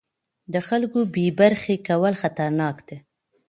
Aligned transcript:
د 0.53 0.55
خلکو 0.67 0.99
بې 1.13 1.27
برخې 1.39 1.75
کول 1.87 2.13
خطرناک 2.21 2.77
دي 2.87 2.97